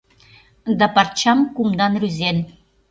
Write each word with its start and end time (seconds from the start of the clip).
Да 0.79 0.85
парчам 0.95 1.39
кумдан 1.55 1.93
рӱзен 2.01 2.37